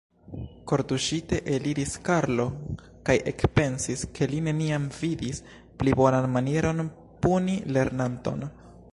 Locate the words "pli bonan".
5.83-6.25